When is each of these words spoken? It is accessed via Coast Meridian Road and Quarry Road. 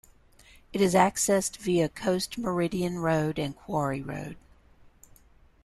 It 0.73 0.81
is 0.81 0.95
accessed 0.95 1.57
via 1.57 1.87
Coast 1.87 2.35
Meridian 2.35 2.97
Road 2.97 3.37
and 3.37 3.55
Quarry 3.55 4.01
Road. 4.01 4.35